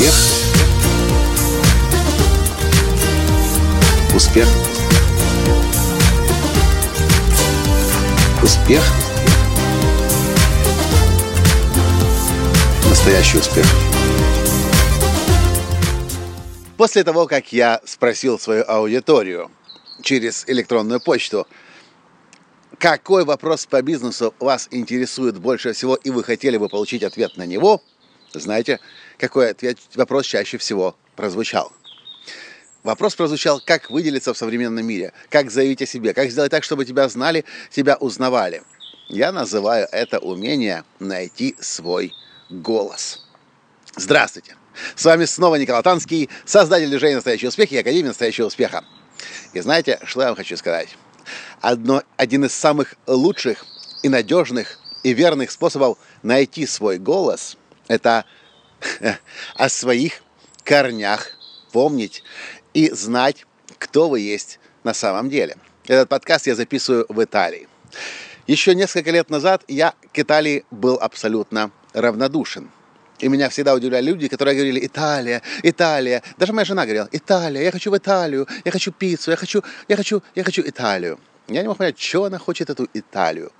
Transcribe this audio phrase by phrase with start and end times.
[0.00, 0.14] Успех.
[4.14, 4.48] Успех.
[8.42, 8.82] Успех.
[12.88, 13.66] Настоящий успех.
[16.78, 19.50] После того, как я спросил свою аудиторию
[20.00, 21.46] через электронную почту,
[22.78, 27.44] какой вопрос по бизнесу вас интересует больше всего, и вы хотели бы получить ответ на
[27.44, 27.82] него,
[28.38, 28.78] знаете,
[29.18, 31.72] какой ответ, вопрос чаще всего прозвучал?
[32.82, 36.84] Вопрос прозвучал, как выделиться в современном мире, как заявить о себе, как сделать так, чтобы
[36.84, 38.62] тебя знали, тебя узнавали.
[39.08, 42.14] Я называю это умение найти свой
[42.48, 43.26] голос.
[43.96, 44.56] Здравствуйте!
[44.94, 48.84] С вами снова Николай Танский, создатель движения «Настоящий успех» и Академии «Настоящего успеха».
[49.52, 50.96] И знаете, что я вам хочу сказать?
[51.60, 53.66] Одно, один из самых лучших
[54.02, 57.58] и надежных и верных способов найти свой голос–
[57.90, 58.24] это
[59.54, 60.22] о своих
[60.64, 61.32] корнях
[61.72, 62.22] помнить
[62.72, 63.44] и знать,
[63.78, 65.56] кто вы есть на самом деле.
[65.86, 67.68] Этот подкаст я записываю в Италии.
[68.46, 72.70] Еще несколько лет назад я к Италии был абсолютно равнодушен.
[73.18, 76.22] И меня всегда удивляли люди, которые говорили «Италия, Италия».
[76.38, 79.96] Даже моя жена говорила «Италия, я хочу в Италию, я хочу пиццу, я хочу, я
[79.96, 81.18] хочу, я хочу Италию».
[81.48, 83.50] Я не мог понять, что она хочет эту Италию.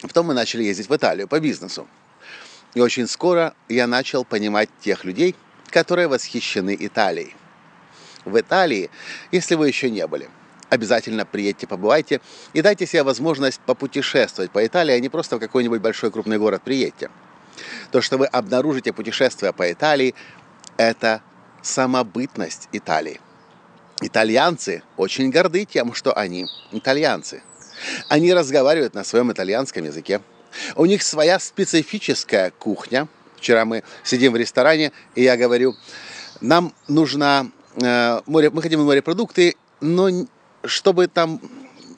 [0.00, 1.88] Потом мы начали ездить в Италию по бизнесу.
[2.74, 5.34] И очень скоро я начал понимать тех людей,
[5.70, 7.34] которые восхищены Италией.
[8.24, 8.90] В Италии,
[9.32, 10.28] если вы еще не были,
[10.70, 12.20] обязательно приедьте, побывайте
[12.52, 16.62] и дайте себе возможность попутешествовать по Италии, а не просто в какой-нибудь большой крупный город
[16.64, 17.10] приедьте.
[17.92, 20.14] То, что вы обнаружите, путешествуя по Италии,
[20.76, 21.22] это
[21.62, 23.20] самобытность Италии.
[24.00, 27.42] Итальянцы очень горды тем, что они итальянцы.
[28.08, 30.20] Они разговаривают на своем итальянском языке.
[30.76, 33.08] У них своя специфическая кухня.
[33.36, 35.74] Вчера мы сидим в ресторане, и я говорю,
[36.40, 40.08] нам нужно э, море, мы хотим морепродукты, но
[40.64, 41.40] чтобы там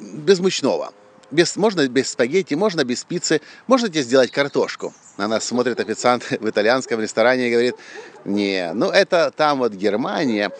[0.00, 0.92] без мучного.
[1.30, 4.92] Без, можно без спагетти, можно без пиццы, можете сделать картошку.
[5.16, 7.74] На нас смотрит официант в итальянском ресторане и говорит,
[8.24, 10.50] не, ну это там вот Германия,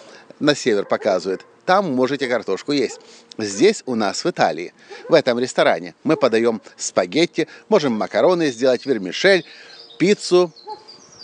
[0.41, 3.01] на север показывает, там можете картошку есть.
[3.39, 4.75] Здесь у нас в Италии,
[5.09, 9.47] в этом ресторане, мы подаем спагетти, можем макароны сделать, вермишель,
[9.99, 10.53] пиццу,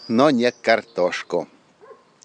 [0.09, 1.49] но не картошку.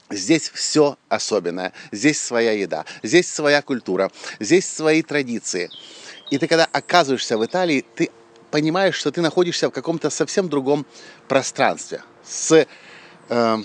[0.09, 4.09] Здесь все особенное, здесь своя еда, здесь своя культура,
[4.39, 5.69] здесь свои традиции.
[6.31, 8.09] И ты когда оказываешься в Италии, ты
[8.51, 10.85] понимаешь, что ты находишься в каком-то совсем другом
[11.27, 12.01] пространстве.
[12.25, 13.57] С, э,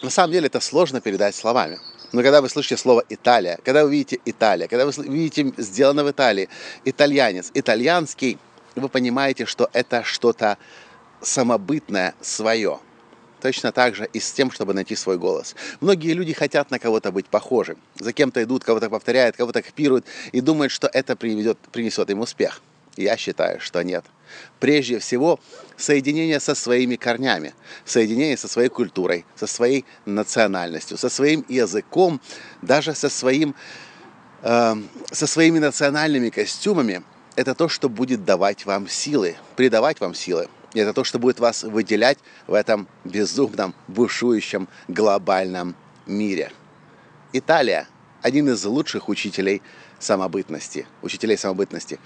[0.00, 1.80] на самом деле это сложно передать словами.
[2.12, 6.10] Но когда вы слышите слово Италия, когда вы видите Италия, когда вы видите сделано в
[6.10, 6.48] Италии,
[6.84, 8.38] итальянец, итальянский,
[8.76, 10.58] вы понимаете, что это что-то
[11.20, 12.78] самобытное, свое.
[13.40, 15.56] Точно так же и с тем, чтобы найти свой голос.
[15.80, 17.76] Многие люди хотят на кого-то быть похожим.
[17.98, 22.62] За кем-то идут, кого-то повторяют, кого-то копируют и думают, что это приведет, принесет им успех.
[22.96, 24.04] Я считаю, что нет.
[24.60, 25.40] Прежде всего,
[25.76, 27.54] соединение со своими корнями,
[27.84, 32.20] соединение со своей культурой, со своей национальностью, со своим языком,
[32.62, 33.54] даже со, своим,
[34.42, 34.74] э,
[35.10, 37.02] со своими национальными костюмами,
[37.36, 40.48] это то, что будет давать вам силы, придавать вам силы.
[40.74, 45.74] И это то, что будет вас выделять в этом безумном, бушующем глобальном
[46.06, 46.52] мире.
[47.32, 47.88] Италия–
[48.22, 49.62] один из лучших учителей
[49.98, 51.98] самобытности, учителей самобытности.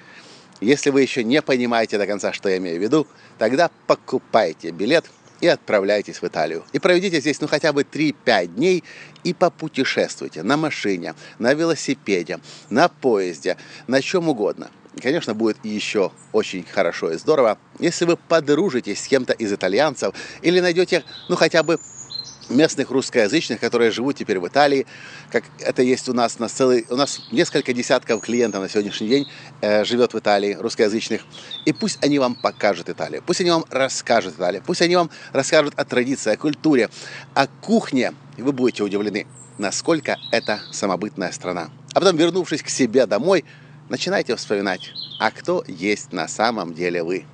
[0.61, 3.07] Если вы еще не понимаете до конца, что я имею в виду,
[3.39, 5.05] тогда покупайте билет
[5.41, 6.65] и отправляйтесь в Италию.
[6.73, 8.85] И проведите здесь ну хотя бы 3-5 дней
[9.23, 12.41] и попутешествуйте на машине, на велосипеде,
[12.71, 13.57] на поезде,
[13.87, 14.71] на чем угодно.
[14.95, 20.15] И, конечно, будет еще очень хорошо и здорово, если вы подружитесь с кем-то из итальянцев
[20.41, 21.79] или найдете, ну, хотя бы
[22.49, 24.87] местных русскоязычных, которые живут теперь в Италии,
[25.31, 29.29] как это есть у нас на целый, у нас несколько десятков клиентов на сегодняшний день
[29.61, 31.23] э, живет в Италии, русскоязычных,
[31.65, 35.75] и пусть они вам покажут Италию, пусть они вам расскажут Италию, пусть они вам расскажут
[35.77, 36.89] о традиции, о культуре,
[37.35, 39.27] о кухне, и вы будете удивлены,
[39.59, 41.71] насколько это самобытная страна.
[41.95, 43.45] А потом, вернувшись к себе домой,
[43.89, 47.25] начинайте вспоминать, а кто есть на самом деле вы,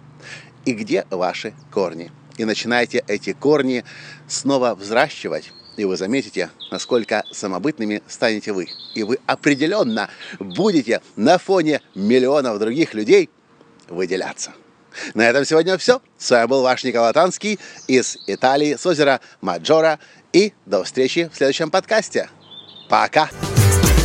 [0.64, 3.84] и где ваши корни– и начинаете эти корни
[4.28, 8.68] снова взращивать, и вы заметите, насколько самобытными станете вы.
[8.94, 13.30] И вы определенно будете на фоне миллионов других людей
[13.88, 14.52] выделяться.
[15.14, 16.02] На этом сегодня все.
[16.18, 19.98] С вами был ваш Николай Танский из Италии, с озера Маджора.
[20.32, 22.28] И до встречи в следующем подкасте.
[22.88, 23.30] Пока!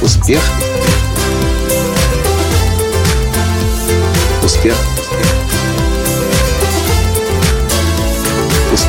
[0.02, 0.42] Успех!
[0.42, 0.77] Успех!